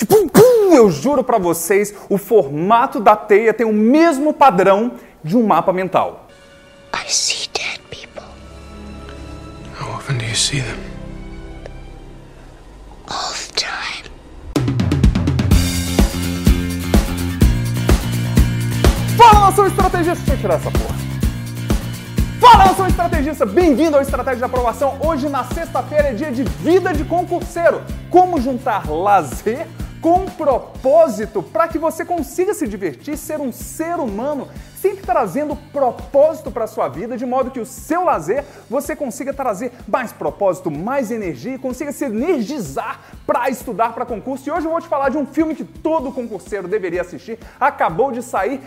Tipo, 0.00 0.30
pum, 0.30 0.72
eu 0.72 0.90
juro 0.90 1.22
para 1.22 1.36
vocês, 1.36 1.94
o 2.08 2.16
formato 2.16 2.98
da 2.98 3.14
teia 3.14 3.52
tem 3.52 3.66
o 3.66 3.72
mesmo 3.72 4.32
padrão 4.32 4.92
de 5.22 5.36
um 5.36 5.46
mapa 5.46 5.74
mental. 5.74 6.26
I 6.94 7.06
see 7.06 7.46
dead 7.52 7.78
people 7.90 8.24
How 9.78 9.94
often 9.94 10.16
do 10.16 10.24
you 10.24 10.34
see 10.34 10.62
them? 10.62 10.78
all 13.08 13.34
the 13.34 13.52
time. 13.54 14.10
Fala, 19.18 19.40
nação 19.50 19.66
estrategista! 19.66 20.14
Deixa 20.24 20.32
eu 20.32 20.38
tirar 20.38 20.54
essa 20.54 20.70
porra. 20.70 20.94
Fala, 22.40 22.64
nação 22.64 22.86
estrategista! 22.86 23.44
Bem-vindo 23.44 23.96
ao 23.96 24.02
Estratégia 24.02 24.38
de 24.38 24.44
Aprovação. 24.44 24.96
Hoje, 25.06 25.28
na 25.28 25.44
sexta-feira, 25.44 26.08
é 26.08 26.14
dia 26.14 26.32
de 26.32 26.42
vida 26.42 26.94
de 26.94 27.04
concurseiro. 27.04 27.82
Como 28.08 28.40
juntar 28.40 28.88
lazer 28.90 29.66
com 30.00 30.26
propósito 30.26 31.42
para 31.42 31.68
que 31.68 31.78
você 31.78 32.04
consiga 32.04 32.54
se 32.54 32.66
divertir, 32.66 33.16
ser 33.16 33.40
um 33.40 33.52
ser 33.52 33.96
humano, 33.96 34.48
sempre 34.80 35.04
trazendo 35.04 35.54
propósito 35.54 36.50
para 36.50 36.66
sua 36.66 36.88
vida, 36.88 37.16
de 37.16 37.26
modo 37.26 37.50
que 37.50 37.60
o 37.60 37.66
seu 37.66 38.04
lazer 38.04 38.44
você 38.68 38.96
consiga 38.96 39.32
trazer 39.34 39.72
mais 39.86 40.10
propósito, 40.10 40.70
mais 40.70 41.10
energia 41.10 41.58
consiga 41.58 41.92
se 41.92 42.06
energizar 42.06 43.00
para 43.26 43.50
estudar 43.50 43.92
para 43.92 44.06
concurso. 44.06 44.48
E 44.48 44.52
hoje 44.52 44.66
eu 44.66 44.70
vou 44.70 44.80
te 44.80 44.88
falar 44.88 45.10
de 45.10 45.18
um 45.18 45.26
filme 45.26 45.54
que 45.54 45.64
todo 45.64 46.12
concurseiro 46.12 46.66
deveria 46.66 47.02
assistir. 47.02 47.38
Acabou 47.60 48.10
de 48.10 48.22
sair 48.22 48.60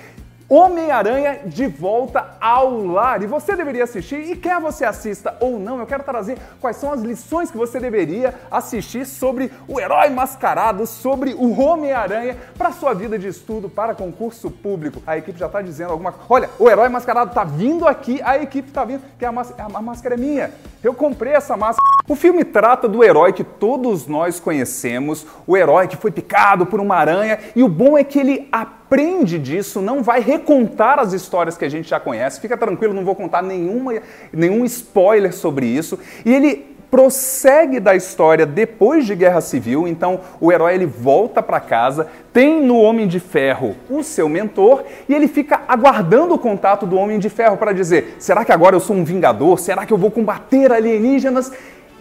Homem-Aranha 0.50 1.42
de 1.46 1.68
volta 1.68 2.38
ao 2.40 2.86
lar. 2.86 3.22
E 3.24 3.28
você 3.28 3.56
deveria 3.56 3.84
assistir, 3.84 4.20
e 4.32 4.36
quer 4.36 4.60
você 4.60 4.86
assista 4.86 5.36
ou 5.40 5.60
não, 5.60 5.80
eu 5.80 5.86
quero 5.86 6.04
trazer 6.04 6.38
quais 6.60 6.78
são 6.78 6.92
as 6.92 7.02
lições 7.02 7.52
que 7.52 7.58
você 7.58 7.80
deveria 7.80 8.34
assistir 8.52 9.06
sobre 9.06 9.52
o 9.68 9.80
herói 9.80 10.10
mascarado, 10.10 10.86
sobre 10.86 11.34
o 11.34 11.60
Homem-Aranha 11.60 12.38
para 12.58 12.72
sua 12.72 12.94
vida 12.94 13.18
de 13.18 13.28
estudo, 13.28 13.70
para 13.70 13.96
concurso 13.96 14.50
público. 14.50 15.02
A 15.06 15.18
equipe 15.18 15.40
já 15.40 15.48
está 15.48 15.62
dizendo 15.62 15.92
alguma 15.92 16.12
coisa. 16.12 16.24
Olha, 16.30 16.50
o 16.60 16.70
herói 16.70 16.90
mascarado 16.90 17.30
está 17.30 17.44
vindo 17.44 17.88
aqui, 17.88 18.22
a 18.24 18.38
equipe 18.38 18.70
está 18.70 18.86
vindo, 18.86 19.02
que 19.18 19.26
a, 19.26 19.32
máscara, 19.32 19.70
a 19.74 19.82
máscara 19.82 20.16
é 20.16 20.18
minha. 20.18 20.52
Eu 20.84 20.94
comprei 20.94 21.34
essa 21.34 21.58
máscara. 21.58 21.83
O 22.06 22.16
filme 22.16 22.44
trata 22.44 22.86
do 22.86 23.02
herói 23.02 23.32
que 23.32 23.46
todos 23.46 24.08
nós 24.08 24.38
conhecemos, 24.38 25.26
o 25.48 25.56
herói 25.56 25.88
que 25.88 25.96
foi 25.96 26.12
picado 26.12 26.66
por 26.66 26.82
uma 26.82 26.98
aranha, 26.98 27.40
e 27.56 27.64
o 27.64 27.70
bom 27.70 27.98
é 27.98 28.04
que 28.04 28.20
ele 28.20 28.50
aprende 28.52 29.40
disso, 29.40 29.82
não 29.82 30.04
vai 30.04 30.20
recontar 30.20 31.00
as 31.00 31.14
histórias 31.14 31.58
que 31.58 31.64
a 31.64 31.70
gente 31.70 31.90
já 31.90 32.02
conhece. 32.02 32.42
Fica 32.42 32.58
tranquilo, 32.58 32.94
não 32.94 33.06
vou 33.06 33.16
contar 33.16 33.42
nenhuma, 33.42 33.94
nenhum 34.34 34.66
spoiler 34.66 35.34
sobre 35.34 35.66
isso. 35.66 35.98
E 36.26 36.34
ele 36.34 36.74
prossegue 36.92 37.80
da 37.80 37.96
história 37.96 38.46
depois 38.46 39.06
de 39.06 39.16
Guerra 39.16 39.40
Civil, 39.40 39.88
então 39.88 40.20
o 40.42 40.52
herói 40.52 40.76
ele 40.76 40.86
volta 40.86 41.42
para 41.42 41.60
casa, 41.60 42.08
tem 42.34 42.62
no 42.62 42.80
Homem 42.80 43.08
de 43.08 43.20
Ferro 43.20 43.76
o 43.90 44.04
seu 44.04 44.28
mentor 44.28 44.84
e 45.10 45.16
ele 45.16 45.28
fica 45.28 45.62
aguardando 45.68 46.36
o 46.36 46.38
contato 46.38 46.86
do 46.86 46.98
Homem 46.98 47.18
de 47.18 47.30
Ferro 47.30 47.58
para 47.58 47.72
dizer: 47.72 48.18
será 48.20 48.46
que 48.46 48.52
agora 48.52 48.76
eu 48.76 48.80
sou 48.80 48.96
um 48.96 49.04
vingador? 49.04 49.58
Será 49.58 49.88
que 49.88 49.94
eu 49.94 49.98
vou 49.98 50.12
combater 50.12 50.72
alienígenas? 50.72 51.52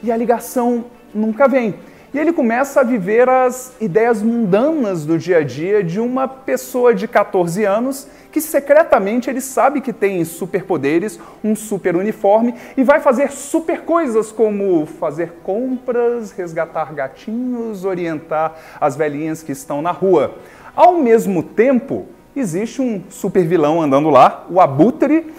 E 0.02 0.10
a 0.10 0.16
ligação 0.16 0.86
nunca 1.14 1.46
vem. 1.46 1.74
E 2.14 2.18
ele 2.18 2.32
começa 2.32 2.80
a 2.80 2.84
viver 2.84 3.26
as 3.26 3.72
ideias 3.80 4.20
mundanas 4.22 5.06
do 5.06 5.16
dia 5.16 5.38
a 5.38 5.42
dia 5.42 5.82
de 5.82 5.98
uma 5.98 6.28
pessoa 6.28 6.94
de 6.94 7.08
14 7.08 7.64
anos 7.64 8.06
que 8.30 8.38
secretamente 8.38 9.30
ele 9.30 9.40
sabe 9.40 9.80
que 9.80 9.92
tem 9.94 10.22
superpoderes, 10.24 11.18
um 11.42 11.56
super 11.56 11.96
uniforme 11.96 12.54
e 12.76 12.84
vai 12.84 13.00
fazer 13.00 13.30
super 13.30 13.82
coisas 13.82 14.30
como 14.30 14.84
fazer 14.84 15.38
compras, 15.42 16.32
resgatar 16.32 16.92
gatinhos, 16.92 17.84
orientar 17.84 18.56
as 18.78 18.94
velhinhas 18.94 19.42
que 19.42 19.52
estão 19.52 19.80
na 19.80 19.90
rua. 19.90 20.34
Ao 20.76 20.94
mesmo 20.94 21.42
tempo, 21.42 22.06
existe 22.36 22.82
um 22.82 23.02
super 23.08 23.46
vilão 23.46 23.80
andando 23.80 24.10
lá, 24.10 24.46
o 24.50 24.60
Abutre, 24.60 25.32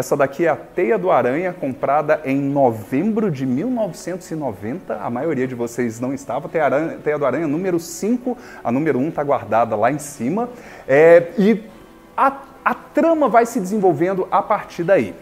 essa 0.00 0.16
daqui 0.16 0.46
é 0.46 0.48
a 0.48 0.56
Teia 0.56 0.98
do 0.98 1.10
Aranha, 1.10 1.52
comprada 1.52 2.22
em 2.24 2.40
novembro 2.40 3.30
de 3.30 3.44
1990. 3.44 4.96
A 4.96 5.10
maioria 5.10 5.46
de 5.46 5.54
vocês 5.54 6.00
não 6.00 6.14
estava. 6.14 6.48
Teia, 6.48 6.64
Aranha, 6.64 6.98
Teia 7.04 7.18
do 7.18 7.26
Aranha 7.26 7.46
número 7.46 7.78
5, 7.78 8.36
a 8.64 8.72
número 8.72 8.98
1 8.98 9.10
está 9.10 9.22
guardada 9.22 9.76
lá 9.76 9.92
em 9.92 9.98
cima. 9.98 10.48
É, 10.88 11.28
e 11.38 11.62
a, 12.16 12.34
a 12.64 12.74
trama 12.74 13.28
vai 13.28 13.44
se 13.44 13.60
desenvolvendo 13.60 14.26
a 14.30 14.42
partir 14.42 14.84
daí. 14.84 15.14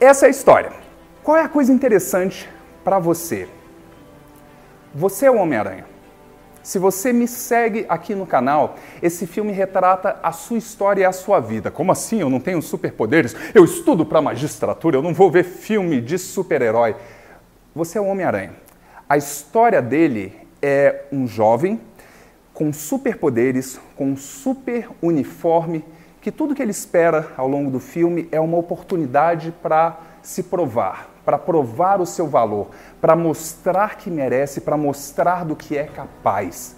Essa 0.00 0.26
é 0.26 0.28
a 0.28 0.30
história. 0.30 0.72
Qual 1.22 1.36
é 1.36 1.42
a 1.42 1.48
coisa 1.48 1.72
interessante 1.72 2.48
para 2.84 3.00
você? 3.00 3.48
Você 4.94 5.26
é 5.26 5.30
o 5.30 5.36
Homem-Aranha. 5.36 5.84
Se 6.62 6.78
você 6.78 7.12
me 7.12 7.26
segue 7.26 7.86
aqui 7.88 8.14
no 8.14 8.26
canal, 8.26 8.76
esse 9.02 9.26
filme 9.26 9.52
retrata 9.52 10.18
a 10.22 10.30
sua 10.30 10.58
história 10.58 11.02
e 11.02 11.04
a 11.04 11.12
sua 11.12 11.40
vida. 11.40 11.70
Como 11.70 11.90
assim? 11.90 12.20
Eu 12.20 12.28
não 12.28 12.38
tenho 12.38 12.60
superpoderes? 12.60 13.34
Eu 13.54 13.64
estudo 13.64 14.04
para 14.04 14.20
magistratura, 14.20 14.96
eu 14.98 15.02
não 15.02 15.14
vou 15.14 15.30
ver 15.30 15.44
filme 15.44 16.00
de 16.00 16.18
super-herói. 16.18 16.94
Você 17.74 17.96
é 17.96 18.00
o 18.00 18.06
Homem-Aranha. 18.06 18.52
A 19.08 19.16
história 19.16 19.80
dele 19.80 20.34
é 20.62 21.04
um 21.10 21.26
jovem 21.26 21.80
com 22.52 22.72
superpoderes, 22.72 23.80
com 23.96 24.10
um 24.10 24.16
super 24.16 24.88
uniforme, 25.00 25.84
que 26.20 26.30
tudo 26.30 26.54
que 26.54 26.60
ele 26.60 26.70
espera 26.70 27.32
ao 27.36 27.48
longo 27.48 27.70
do 27.70 27.80
filme 27.80 28.28
é 28.30 28.38
uma 28.38 28.58
oportunidade 28.58 29.54
para 29.62 29.98
se 30.22 30.42
provar, 30.42 31.08
para 31.24 31.38
provar 31.38 32.00
o 32.00 32.06
seu 32.06 32.26
valor, 32.26 32.68
para 33.00 33.14
mostrar 33.14 33.96
que 33.96 34.10
merece, 34.10 34.60
para 34.60 34.76
mostrar 34.76 35.44
do 35.44 35.54
que 35.54 35.76
é 35.76 35.84
capaz. 35.84 36.76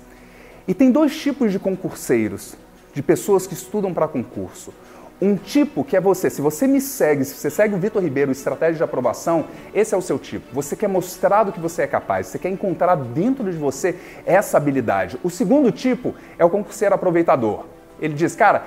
E 0.66 0.74
tem 0.74 0.90
dois 0.90 1.16
tipos 1.16 1.50
de 1.50 1.58
concurseiros, 1.58 2.54
de 2.94 3.02
pessoas 3.02 3.46
que 3.46 3.54
estudam 3.54 3.92
para 3.92 4.06
concurso. 4.06 4.72
Um 5.20 5.36
tipo 5.36 5.84
que 5.84 5.96
é 5.96 6.00
você, 6.00 6.28
se 6.28 6.42
você 6.42 6.66
me 6.66 6.80
segue, 6.80 7.24
se 7.24 7.34
você 7.34 7.48
segue 7.48 7.76
o 7.76 7.78
Vitor 7.78 8.02
Ribeiro, 8.02 8.32
Estratégia 8.32 8.74
de 8.74 8.82
Aprovação, 8.82 9.44
esse 9.72 9.94
é 9.94 9.96
o 9.96 10.02
seu 10.02 10.18
tipo. 10.18 10.52
Você 10.52 10.74
quer 10.74 10.88
mostrar 10.88 11.44
do 11.44 11.52
que 11.52 11.60
você 11.60 11.82
é 11.82 11.86
capaz, 11.86 12.26
você 12.26 12.40
quer 12.40 12.48
encontrar 12.48 12.96
dentro 12.96 13.48
de 13.50 13.56
você 13.56 13.96
essa 14.26 14.56
habilidade. 14.56 15.18
O 15.22 15.30
segundo 15.30 15.70
tipo 15.70 16.14
é 16.36 16.44
o 16.44 16.50
concurseiro 16.50 16.94
aproveitador. 16.94 17.66
Ele 18.00 18.14
diz, 18.14 18.34
cara, 18.34 18.64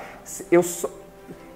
eu 0.50 0.64
sou 0.64 0.90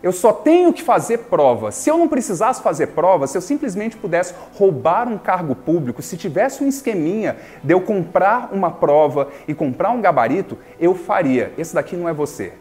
eu 0.01 0.11
só 0.11 0.31
tenho 0.31 0.71
que 0.71 0.81
fazer 0.81 1.19
prova. 1.19 1.71
Se 1.71 1.89
eu 1.89 1.97
não 1.97 2.07
precisasse 2.07 2.61
fazer 2.61 2.87
prova, 2.87 3.27
se 3.27 3.37
eu 3.37 3.41
simplesmente 3.41 3.97
pudesse 3.97 4.33
roubar 4.55 5.07
um 5.07 5.17
cargo 5.17 5.55
público, 5.55 6.01
se 6.01 6.17
tivesse 6.17 6.63
um 6.63 6.67
esqueminha 6.67 7.37
de 7.63 7.73
eu 7.73 7.81
comprar 7.81 8.49
uma 8.51 8.71
prova 8.71 9.29
e 9.47 9.53
comprar 9.53 9.91
um 9.91 10.01
gabarito, 10.01 10.57
eu 10.79 10.95
faria. 10.95 11.53
Esse 11.57 11.73
daqui 11.73 11.95
não 11.95 12.07
é 12.07 12.13
você. 12.13 12.53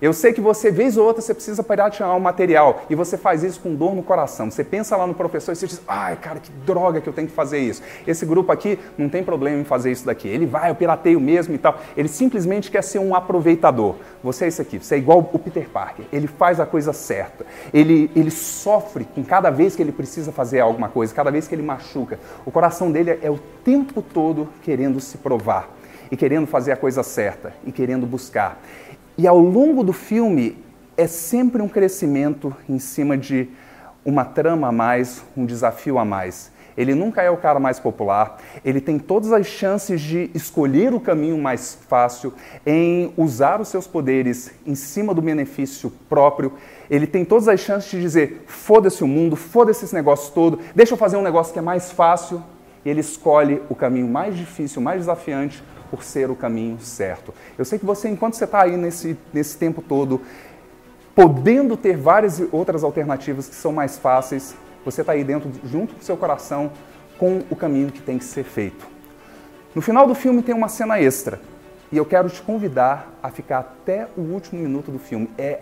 Eu 0.00 0.14
sei 0.14 0.32
que 0.32 0.40
você, 0.40 0.70
vez 0.70 0.96
ou 0.96 1.06
outra, 1.06 1.20
você 1.20 1.34
precisa 1.34 1.62
piratear 1.62 2.16
um 2.16 2.20
material 2.20 2.84
e 2.88 2.94
você 2.94 3.18
faz 3.18 3.42
isso 3.42 3.60
com 3.60 3.74
dor 3.74 3.94
no 3.94 4.02
coração. 4.02 4.50
Você 4.50 4.64
pensa 4.64 4.96
lá 4.96 5.06
no 5.06 5.12
professor 5.12 5.52
e 5.52 5.56
você 5.56 5.66
diz, 5.66 5.82
ai, 5.86 6.16
cara, 6.16 6.40
que 6.40 6.50
droga 6.64 7.02
que 7.02 7.08
eu 7.08 7.12
tenho 7.12 7.28
que 7.28 7.34
fazer 7.34 7.58
isso. 7.58 7.82
Esse 8.06 8.24
grupo 8.24 8.50
aqui 8.50 8.78
não 8.96 9.10
tem 9.10 9.22
problema 9.22 9.60
em 9.60 9.64
fazer 9.64 9.92
isso 9.92 10.06
daqui. 10.06 10.26
Ele 10.26 10.46
vai, 10.46 10.70
eu 10.70 10.74
pirateio 10.74 11.20
mesmo 11.20 11.54
e 11.54 11.58
tal. 11.58 11.78
Ele 11.94 12.08
simplesmente 12.08 12.70
quer 12.70 12.82
ser 12.82 12.98
um 12.98 13.14
aproveitador. 13.14 13.96
Você 14.22 14.46
é 14.46 14.48
isso 14.48 14.62
aqui, 14.62 14.78
você 14.78 14.94
é 14.94 14.98
igual 14.98 15.18
o 15.18 15.38
Peter 15.38 15.68
Parker. 15.68 16.06
Ele 16.10 16.26
faz 16.26 16.60
a 16.60 16.64
coisa 16.64 16.94
certa. 16.94 17.44
Ele, 17.72 18.10
ele 18.16 18.30
sofre 18.30 19.04
com 19.04 19.22
cada 19.22 19.50
vez 19.50 19.76
que 19.76 19.82
ele 19.82 19.92
precisa 19.92 20.32
fazer 20.32 20.60
alguma 20.60 20.88
coisa, 20.88 21.14
cada 21.14 21.30
vez 21.30 21.46
que 21.46 21.54
ele 21.54 21.62
machuca. 21.62 22.18
O 22.46 22.50
coração 22.50 22.90
dele 22.90 23.18
é 23.20 23.30
o 23.30 23.38
tempo 23.62 24.00
todo 24.00 24.48
querendo 24.62 24.98
se 24.98 25.18
provar 25.18 25.68
e 26.10 26.16
querendo 26.16 26.46
fazer 26.46 26.72
a 26.72 26.76
coisa 26.76 27.02
certa 27.02 27.52
e 27.64 27.70
querendo 27.70 28.06
buscar. 28.06 28.60
E 29.20 29.28
ao 29.28 29.38
longo 29.38 29.84
do 29.84 29.92
filme 29.92 30.56
é 30.96 31.06
sempre 31.06 31.60
um 31.60 31.68
crescimento 31.68 32.56
em 32.66 32.78
cima 32.78 33.18
de 33.18 33.50
uma 34.02 34.24
trama 34.24 34.68
a 34.68 34.72
mais, 34.72 35.22
um 35.36 35.44
desafio 35.44 35.98
a 35.98 36.06
mais. 36.06 36.50
Ele 36.74 36.94
nunca 36.94 37.20
é 37.20 37.28
o 37.28 37.36
cara 37.36 37.60
mais 37.60 37.78
popular, 37.78 38.38
ele 38.64 38.80
tem 38.80 38.98
todas 38.98 39.30
as 39.30 39.46
chances 39.46 40.00
de 40.00 40.30
escolher 40.34 40.94
o 40.94 41.00
caminho 41.00 41.36
mais 41.36 41.76
fácil, 41.86 42.32
em 42.64 43.12
usar 43.14 43.60
os 43.60 43.68
seus 43.68 43.86
poderes 43.86 44.52
em 44.66 44.74
cima 44.74 45.12
do 45.12 45.20
benefício 45.20 45.92
próprio. 46.08 46.54
Ele 46.88 47.06
tem 47.06 47.22
todas 47.22 47.46
as 47.46 47.60
chances 47.60 47.90
de 47.90 48.00
dizer: 48.00 48.44
foda-se 48.46 49.04
o 49.04 49.06
mundo, 49.06 49.36
foda-se 49.36 49.84
esse 49.84 49.94
negócio 49.94 50.32
todo, 50.32 50.60
deixa 50.74 50.94
eu 50.94 50.96
fazer 50.96 51.18
um 51.18 51.22
negócio 51.22 51.52
que 51.52 51.58
é 51.58 51.62
mais 51.62 51.92
fácil. 51.92 52.42
E 52.84 52.90
ele 52.90 53.00
escolhe 53.00 53.62
o 53.68 53.74
caminho 53.74 54.08
mais 54.08 54.36
difícil, 54.36 54.80
mais 54.80 55.00
desafiante, 55.00 55.62
por 55.90 56.02
ser 56.02 56.30
o 56.30 56.36
caminho 56.36 56.78
certo. 56.80 57.34
Eu 57.58 57.64
sei 57.64 57.78
que 57.78 57.84
você, 57.84 58.08
enquanto 58.08 58.34
você 58.34 58.44
está 58.44 58.62
aí 58.62 58.76
nesse, 58.76 59.18
nesse 59.32 59.58
tempo 59.58 59.82
todo, 59.82 60.20
podendo 61.14 61.76
ter 61.76 61.96
várias 61.96 62.40
outras 62.52 62.84
alternativas 62.84 63.48
que 63.48 63.54
são 63.54 63.72
mais 63.72 63.98
fáceis, 63.98 64.54
você 64.84 65.00
está 65.02 65.12
aí 65.12 65.24
dentro, 65.24 65.50
junto 65.64 65.94
com 65.94 66.00
o 66.00 66.04
seu 66.04 66.16
coração, 66.16 66.72
com 67.18 67.42
o 67.50 67.56
caminho 67.56 67.90
que 67.90 68.00
tem 68.00 68.18
que 68.18 68.24
ser 68.24 68.44
feito. 68.44 68.86
No 69.74 69.82
final 69.82 70.06
do 70.06 70.14
filme 70.14 70.42
tem 70.42 70.54
uma 70.54 70.68
cena 70.68 71.00
extra 71.00 71.40
e 71.92 71.96
eu 71.96 72.04
quero 72.04 72.30
te 72.30 72.40
convidar 72.40 73.12
a 73.22 73.30
ficar 73.30 73.58
até 73.58 74.06
o 74.16 74.20
último 74.20 74.62
minuto 74.62 74.90
do 74.90 74.98
filme. 74.98 75.28
É 75.36 75.60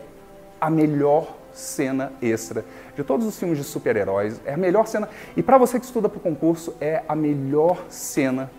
a 0.60 0.70
melhor 0.70 1.36
cena 1.58 2.12
extra 2.22 2.64
de 2.96 3.02
todos 3.02 3.26
os 3.26 3.38
filmes 3.38 3.58
de 3.58 3.64
super-heróis. 3.64 4.40
É 4.44 4.54
a 4.54 4.56
melhor 4.56 4.86
cena. 4.86 5.08
E 5.36 5.42
para 5.42 5.58
você 5.58 5.78
que 5.78 5.84
estuda 5.84 6.08
para 6.08 6.18
o 6.18 6.20
concurso, 6.20 6.74
é 6.80 7.02
a 7.08 7.14
melhor 7.14 7.84
cena 7.88 8.50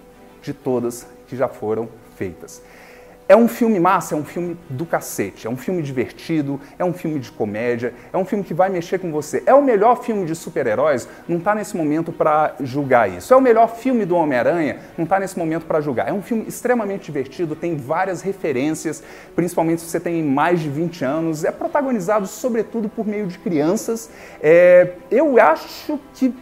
de 0.42 0.54
todas 0.54 1.08
que 1.28 1.36
já 1.36 1.48
foram 1.48 1.88
feitas. 2.16 2.62
É 3.30 3.36
um 3.36 3.48
filme 3.48 3.80
massa, 3.80 4.16
é 4.16 4.18
um 4.18 4.26
filme 4.26 4.58
do 4.68 4.88
cacete, 4.88 5.46
é 5.46 5.50
um 5.52 5.56
filme 5.56 5.84
divertido, 5.84 6.60
é 6.80 6.84
um 6.84 6.92
filme 6.92 7.20
de 7.20 7.32
comédia, 7.32 7.94
é 8.12 8.18
um 8.18 8.26
filme 8.26 8.44
que 8.44 8.56
vai 8.56 8.70
mexer 8.70 8.98
com 8.98 9.12
você. 9.12 9.44
É 9.46 9.54
o 9.54 9.62
melhor 9.62 10.04
filme 10.04 10.26
de 10.26 10.34
super-heróis? 10.34 11.08
Não 11.28 11.38
está 11.38 11.54
nesse 11.54 11.78
momento 11.78 12.12
para 12.12 12.56
julgar 12.60 13.08
isso. 13.08 13.32
É 13.32 13.38
o 13.38 13.42
melhor 13.42 13.76
filme 13.76 14.04
do 14.04 14.16
Homem-Aranha? 14.16 14.80
Não 14.98 15.04
está 15.04 15.20
nesse 15.20 15.38
momento 15.38 15.68
para 15.68 15.80
julgar. 15.80 16.10
É 16.10 16.12
um 16.12 16.24
filme 16.24 16.46
extremamente 16.48 17.06
divertido, 17.06 17.56
tem 17.56 17.78
várias 17.78 18.24
referências, 18.24 19.04
principalmente 19.36 19.82
se 19.82 19.88
você 19.92 20.00
tem 20.00 20.24
mais 20.24 20.60
de 20.60 20.68
20 20.68 21.06
anos. 21.06 21.46
É 21.46 21.52
protagonizado 21.52 22.26
sobretudo 22.26 22.90
por 22.90 23.06
meio 23.06 23.28
de 23.28 23.38
crianças. 23.38 24.10
É, 24.42 24.94
eu 25.12 25.40
acho 25.40 26.00
que 26.16 26.34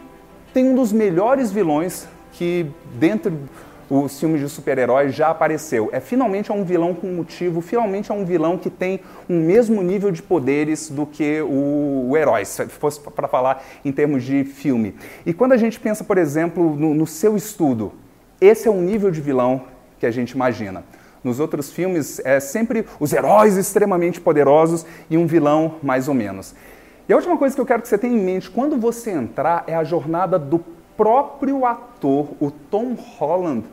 tem 0.54 0.70
um 0.70 0.74
dos 0.74 0.90
melhores 0.90 1.52
vilões 1.52 2.08
que 2.32 2.64
dentro 2.94 3.36
os 3.90 4.18
filmes 4.18 4.40
de 4.40 4.48
super-heróis 4.48 5.14
já 5.14 5.28
apareceu. 5.28 5.88
É 5.92 6.00
finalmente 6.00 6.50
é 6.50 6.54
um 6.54 6.64
vilão 6.64 6.94
com 6.94 7.06
motivo, 7.06 7.60
finalmente 7.60 8.10
é 8.10 8.14
um 8.14 8.24
vilão 8.24 8.58
que 8.58 8.68
tem 8.68 9.00
um 9.28 9.40
mesmo 9.40 9.82
nível 9.82 10.10
de 10.10 10.22
poderes 10.22 10.90
do 10.90 11.06
que 11.06 11.40
o, 11.40 12.10
o 12.10 12.16
herói, 12.16 12.44
se 12.44 12.66
fosse 12.66 13.00
para 13.00 13.26
falar 13.26 13.64
em 13.84 13.90
termos 13.90 14.24
de 14.24 14.44
filme. 14.44 14.94
E 15.24 15.32
quando 15.32 15.52
a 15.52 15.56
gente 15.56 15.80
pensa, 15.80 16.04
por 16.04 16.18
exemplo, 16.18 16.76
no, 16.76 16.94
no 16.94 17.06
seu 17.06 17.36
estudo, 17.36 17.92
esse 18.40 18.68
é 18.68 18.70
o 18.70 18.80
nível 18.80 19.10
de 19.10 19.20
vilão 19.20 19.64
que 19.98 20.06
a 20.06 20.10
gente 20.10 20.32
imagina. 20.32 20.84
Nos 21.24 21.40
outros 21.40 21.72
filmes 21.72 22.20
é 22.24 22.38
sempre 22.38 22.86
os 23.00 23.12
heróis 23.12 23.56
extremamente 23.56 24.20
poderosos 24.20 24.86
e 25.10 25.16
um 25.16 25.26
vilão 25.26 25.76
mais 25.82 26.08
ou 26.08 26.14
menos. 26.14 26.54
E 27.08 27.12
a 27.12 27.16
última 27.16 27.36
coisa 27.36 27.54
que 27.54 27.60
eu 27.60 27.66
quero 27.66 27.82
que 27.82 27.88
você 27.88 27.98
tenha 27.98 28.16
em 28.16 28.22
mente 28.22 28.50
quando 28.50 28.76
você 28.76 29.10
entrar 29.10 29.64
é 29.66 29.74
a 29.74 29.82
jornada 29.82 30.38
do 30.38 30.58
próprio 30.98 31.64
ator, 31.64 32.30
o 32.40 32.50
Tom 32.50 32.94
Holland, 32.94 33.64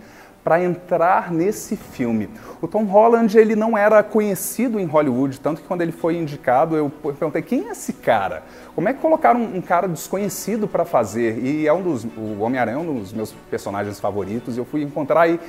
para 0.44 0.64
entrar 0.64 1.32
nesse 1.32 1.76
filme. 1.76 2.30
O 2.62 2.68
Tom 2.68 2.84
Holland 2.84 3.36
ele 3.36 3.56
não 3.56 3.76
era 3.76 4.04
conhecido 4.04 4.80
em 4.80 4.86
Hollywood, 4.86 5.40
tanto 5.40 5.60
que 5.60 5.68
quando 5.68 5.82
ele 5.82 5.92
foi 5.92 6.18
indicado 6.18 6.78
eu 6.78 6.88
perguntei 6.88 7.42
quem 7.42 7.68
é 7.68 7.72
esse 7.72 7.92
cara? 7.94 8.44
Como 8.76 8.88
é 8.88 8.94
que 8.94 9.00
colocaram 9.00 9.42
um, 9.42 9.60
cara 9.60 9.88
desconhecido 9.88 10.68
para 10.68 10.86
fazer? 10.86 11.44
E 11.44 11.66
é 11.66 11.74
um 11.74 11.82
dos, 11.82 12.04
o 12.04 12.42
Homem-Aranha 12.42 12.78
é 12.78 12.80
um 12.80 13.00
dos 13.00 13.12
meus 13.12 13.34
personagens 13.50 14.00
favoritos. 14.00 14.56
Eu 14.56 14.66
fui 14.66 14.84
encontrar 14.84 15.22
aí 15.22 15.40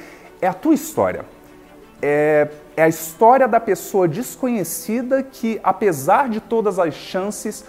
é 0.40 0.49
a 0.49 0.55
tua 0.55 0.73
história. 0.73 1.26
É, 2.00 2.49
é 2.75 2.82
a 2.82 2.88
história 2.88 3.46
da 3.46 3.61
pessoa 3.61 4.08
desconhecida 4.08 5.23
que, 5.23 5.61
apesar 5.62 6.31
de 6.31 6.40
todas 6.40 6.78
as 6.78 6.94
chances, 6.94 7.67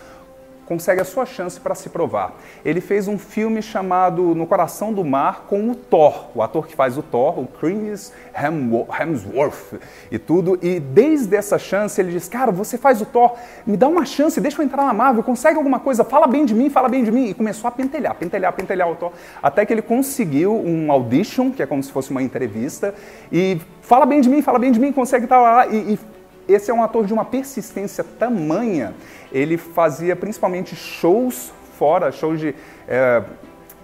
consegue 0.68 1.02
a 1.02 1.06
sua 1.06 1.25
chance 1.25 1.60
para 1.60 1.74
se 1.74 1.90
provar. 1.90 2.36
Ele 2.64 2.81
fez 2.81 3.08
um 3.08 3.18
filme 3.18 3.62
chamado 3.62 4.36
No 4.36 4.46
Coração 4.46 4.94
do 4.94 5.04
Mar 5.04 5.46
com 5.48 5.69
o 5.69 5.75
Thor, 5.75 6.28
o 6.36 6.42
ator 6.42 6.68
que 6.68 6.75
faz 6.75 6.98
o 6.98 7.02
Thor, 7.02 7.40
o 7.40 7.48
Chris 7.48 8.12
Hemsworth 8.36 9.80
e 10.12 10.19
tudo. 10.19 10.60
E 10.62 10.80
desde 10.80 11.36
essa 11.36 11.58
chance 11.58 12.00
ele 12.00 12.12
diz: 12.12 12.28
Cara, 12.28 12.52
você 12.52 12.78
faz 12.78 13.02
o 13.02 13.06
Thor, 13.06 13.36
me 13.66 13.78
dá 13.78 13.88
uma 13.88 14.06
chance, 14.06 14.42
deixa 14.42 14.62
eu 14.62 14.66
entrar 14.66 14.86
na 14.86 14.94
Marvel, 14.94 15.24
consegue 15.24 15.58
alguma 15.58 15.80
coisa, 15.80 16.04
fala 16.04 16.28
bem 16.28 16.46
de 16.46 16.54
mim, 16.54 16.69
fala 16.69 16.90
bem 16.90 17.04
de 17.04 17.12
mim. 17.12 17.28
E 17.28 17.34
começou 17.34 17.68
a 17.68 17.72
pentelhar, 17.72 18.14
pentelhar, 18.16 18.52
pentelhar 18.54 18.90
o 18.92 18.96
Thor, 18.96 19.12
até 19.42 19.66
que 19.66 19.74
ele 19.74 19.81
conseguiu 19.81 20.54
um 20.54 20.92
audition, 20.92 21.52
que 21.52 21.64
é 21.64 21.66
como 21.66 21.81
se 21.81 21.92
fosse 21.92 22.12
uma 22.12 22.22
entrevista, 22.22 22.94
e 23.31 23.60
fala 23.81 24.06
bem 24.06 24.19
de 24.19 24.30
mim, 24.30 24.42
fala 24.42 24.60
bem 24.60 24.72
de 24.72 24.80
mim, 24.80 24.92
consegue 24.92 25.25
estar 25.25 25.40
lá. 25.40 25.68
E, 25.68 25.94
e 25.94 26.00
esse 26.48 26.72
é 26.72 26.74
um 26.74 26.81
ator 26.81 27.06
de 27.06 27.14
uma 27.14 27.25
persistência 27.25 28.04
tamanha. 28.04 28.94
Ele 29.31 29.57
fazia 29.57 30.15
principalmente 30.15 30.75
shows 30.75 31.51
fora, 31.77 32.12
shows 32.12 32.39
de 32.39 32.56
é, 32.88 33.24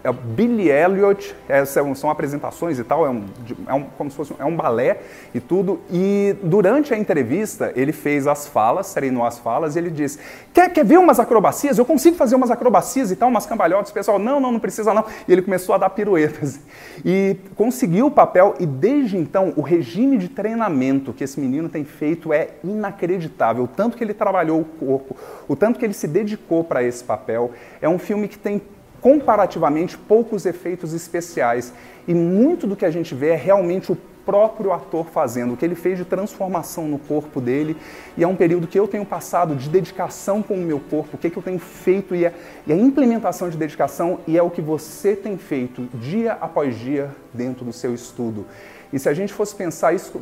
é 0.03 0.09
o 0.09 0.13
Billy 0.13 0.69
Elliot, 0.69 1.33
é, 1.47 1.63
são, 1.63 1.95
são, 1.95 2.09
apresentações 2.09 2.77
e 2.77 2.83
tal, 2.83 3.05
é 3.05 3.09
um, 3.09 3.23
é 3.65 3.73
um, 3.73 3.83
como 3.97 4.11
se 4.11 4.17
fosse 4.17 4.33
é 4.37 4.43
um 4.43 4.55
balé 4.55 4.99
e 5.33 5.39
tudo. 5.39 5.79
E 5.89 6.35
durante 6.43 6.93
a 6.93 6.97
entrevista 6.97 7.71
ele 7.73 7.93
fez 7.93 8.27
as 8.27 8.45
falas, 8.45 8.93
treinou 8.93 9.25
as 9.25 9.39
falas 9.39 9.75
e 9.75 9.79
ele 9.79 9.89
disse: 9.89 10.19
quer, 10.53 10.69
quer 10.73 10.83
ver 10.83 10.99
umas 10.99 11.19
acrobacias? 11.19 11.77
Eu 11.77 11.85
consigo 11.85 12.17
fazer 12.17 12.35
umas 12.35 12.51
acrobacias 12.51 13.11
e 13.11 13.15
tal, 13.15 13.29
umas 13.29 13.45
cambalhotas. 13.45 13.91
O 13.91 13.93
pessoal, 13.93 14.19
não, 14.19 14.41
não, 14.41 14.51
não 14.51 14.59
precisa 14.59 14.93
não. 14.93 15.05
E 15.25 15.31
ele 15.31 15.41
começou 15.41 15.73
a 15.73 15.77
dar 15.77 15.89
piruetas 15.91 16.59
e 17.05 17.37
conseguiu 17.55 18.07
o 18.07 18.11
papel. 18.11 18.55
E 18.59 18.65
desde 18.65 19.17
então 19.17 19.53
o 19.55 19.61
regime 19.61 20.17
de 20.17 20.27
treinamento 20.27 21.13
que 21.13 21.23
esse 21.23 21.39
menino 21.39 21.69
tem 21.69 21.85
feito 21.85 22.33
é 22.33 22.49
inacreditável. 22.61 23.63
O 23.63 23.67
tanto 23.67 23.95
que 23.95 24.03
ele 24.03 24.13
trabalhou 24.13 24.59
o 24.59 24.65
corpo, 24.65 25.15
o 25.47 25.55
tanto 25.55 25.79
que 25.79 25.85
ele 25.85 25.93
se 25.93 26.09
dedicou 26.09 26.61
para 26.61 26.83
esse 26.83 27.01
papel. 27.01 27.51
É 27.81 27.87
um 27.87 27.97
filme 27.97 28.27
que 28.27 28.37
tem 28.37 28.61
comparativamente 29.03 29.97
poucos 29.97 30.45
efeitos 30.45 30.93
especiais 30.93 31.73
e 32.07 32.13
muito 32.13 32.65
do 32.65 32.73
que 32.73 32.85
a 32.85 32.89
gente 32.89 33.13
vê 33.13 33.31
é 33.31 33.35
realmente 33.35 33.91
o 33.91 33.97
próprio 34.25 34.71
ator 34.71 35.05
fazendo, 35.07 35.53
o 35.53 35.57
que 35.57 35.65
ele 35.65 35.75
fez 35.75 35.97
de 35.97 36.05
transformação 36.05 36.87
no 36.87 36.97
corpo 36.97 37.41
dele, 37.41 37.75
e 38.15 38.23
é 38.23 38.27
um 38.27 38.37
período 38.37 38.65
que 38.65 38.79
eu 38.79 38.87
tenho 38.87 39.05
passado 39.05 39.53
de 39.53 39.69
dedicação 39.69 40.41
com 40.41 40.53
o 40.53 40.61
meu 40.61 40.79
corpo, 40.79 41.17
o 41.17 41.17
que, 41.17 41.29
que 41.29 41.35
eu 41.35 41.43
tenho 41.43 41.59
feito, 41.59 42.15
e, 42.15 42.23
é, 42.23 42.33
e 42.65 42.71
a 42.71 42.75
implementação 42.77 43.49
de 43.49 43.57
dedicação, 43.57 44.19
e 44.25 44.37
é 44.37 44.41
o 44.41 44.49
que 44.49 44.61
você 44.61 45.13
tem 45.17 45.37
feito 45.37 45.81
dia 45.95 46.37
após 46.39 46.79
dia 46.79 47.11
dentro 47.33 47.65
do 47.65 47.73
seu 47.73 47.93
estudo. 47.93 48.45
E 48.93 48.97
se 48.97 49.09
a 49.09 49.13
gente 49.13 49.33
fosse 49.33 49.53
pensar 49.53 49.93
isso, 49.93 50.21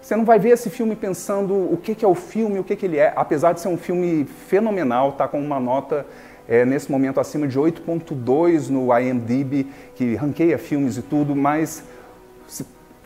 você 0.00 0.14
não 0.14 0.24
vai 0.24 0.38
ver 0.38 0.50
esse 0.50 0.70
filme 0.70 0.94
pensando 0.94 1.52
o 1.52 1.76
que, 1.76 1.96
que 1.96 2.04
é 2.04 2.08
o 2.08 2.14
filme, 2.14 2.60
o 2.60 2.64
que, 2.64 2.76
que 2.76 2.86
ele 2.86 2.98
é, 2.98 3.12
apesar 3.16 3.52
de 3.52 3.60
ser 3.60 3.68
um 3.68 3.76
filme 3.76 4.24
fenomenal, 4.46 5.12
tá 5.12 5.26
com 5.26 5.40
uma 5.40 5.58
nota 5.58 6.06
é, 6.50 6.64
nesse 6.64 6.90
momento 6.90 7.20
acima 7.20 7.46
de 7.46 7.56
8.2 7.56 8.68
no 8.70 8.92
IMDb, 8.98 9.68
que 9.94 10.16
ranqueia 10.16 10.58
filmes 10.58 10.96
e 10.96 11.02
tudo, 11.02 11.36
mas 11.36 11.84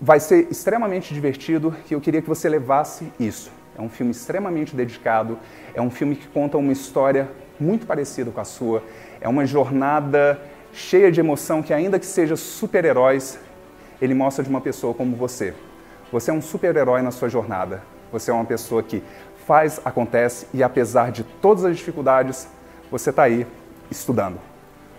vai 0.01 0.19
ser 0.19 0.49
extremamente 0.51 1.13
divertido 1.13 1.77
e 1.91 1.93
eu 1.93 2.01
queria 2.01 2.23
que 2.23 2.29
você 2.29 2.49
levasse 2.49 3.13
isso. 3.21 3.53
É 3.77 3.83
um 3.83 3.91
filme 3.91 4.13
extremamente 4.13 4.75
dedicado, 4.75 5.39
é 5.75 5.83
um 5.83 5.91
filme 5.91 6.17
que 6.17 6.27
conta 6.27 6.57
uma 6.57 6.73
história 6.73 7.29
muito 7.61 7.87
parecida 7.87 8.31
com 8.31 8.41
a 8.41 8.45
sua, 8.45 8.83
é 9.21 9.29
uma 9.29 9.45
jornada 9.45 10.41
cheia 10.73 11.13
de 11.13 11.21
emoção 11.21 11.63
que 11.63 11.75
ainda 11.75 11.99
que 11.99 12.07
seja 12.07 12.37
super-heróis, 12.37 13.39
ele 14.01 14.15
mostra 14.15 14.43
de 14.43 14.49
uma 14.49 14.61
pessoa 14.61 14.95
como 14.95 15.15
você. 15.15 15.53
Você 16.11 16.31
é 16.31 16.35
um 16.35 16.41
super-herói 16.41 17.03
na 17.03 17.11
sua 17.11 17.29
jornada. 17.29 17.83
Você 18.11 18.31
é 18.31 18.35
uma 18.35 18.45
pessoa 18.45 18.83
que 18.83 19.03
faz, 19.47 19.81
acontece 19.85 20.47
e 20.55 20.63
apesar 20.63 21.13
de 21.13 21.25
todas 21.25 21.65
as 21.65 21.77
dificuldades, 21.77 22.49
você 22.91 23.11
está 23.11 23.25
aí 23.25 23.47
estudando. 23.91 24.39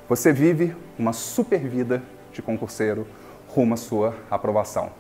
Você 0.08 0.32
vive 0.32 0.76
uma 0.98 1.14
super 1.14 1.60
vida 1.60 2.04
de 2.32 2.42
concurseiro 2.42 3.08
rumo 3.48 3.74
à 3.74 3.78
sua 3.78 4.14
aprovação. 4.30 4.92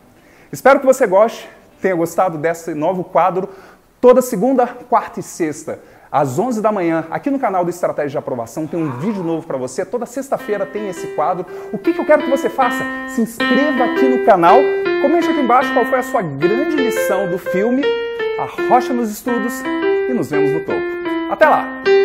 Espero 0.51 0.79
que 0.79 0.85
você 0.85 1.05
goste, 1.05 1.49
tenha 1.81 1.95
gostado 1.95 2.37
desse 2.37 2.73
novo 2.73 3.03
quadro. 3.03 3.49
Toda 3.99 4.21
segunda, 4.21 4.67
quarta 4.67 5.19
e 5.19 5.23
sexta, 5.23 5.79
às 6.11 6.39
11 6.39 6.61
da 6.61 6.71
manhã, 6.71 7.05
aqui 7.09 7.29
no 7.29 7.39
canal 7.39 7.63
do 7.63 7.69
Estratégia 7.69 8.11
de 8.11 8.17
Aprovação, 8.17 8.65
tem 8.67 8.79
um 8.79 8.99
vídeo 8.99 9.23
novo 9.23 9.45
para 9.45 9.57
você. 9.57 9.83
Toda 9.83 10.05
sexta-feira 10.05 10.65
tem 10.65 10.87
esse 10.87 11.07
quadro. 11.07 11.45
O 11.73 11.77
que, 11.77 11.91
que 11.91 11.99
eu 11.99 12.05
quero 12.05 12.23
que 12.23 12.29
você 12.29 12.49
faça? 12.49 12.83
Se 13.09 13.21
inscreva 13.21 13.83
aqui 13.83 14.07
no 14.07 14.25
canal, 14.25 14.57
comente 15.01 15.27
aqui 15.27 15.39
embaixo 15.39 15.73
qual 15.73 15.85
foi 15.85 15.99
a 15.99 16.03
sua 16.03 16.21
grande 16.21 16.75
lição 16.75 17.29
do 17.29 17.37
filme, 17.37 17.83
a 18.39 18.69
Rocha 18.69 18.93
nos 18.93 19.11
Estudos, 19.11 19.61
e 20.09 20.13
nos 20.13 20.29
vemos 20.29 20.51
no 20.51 20.59
topo. 20.61 20.79
Até 21.31 21.49
lá! 21.49 22.04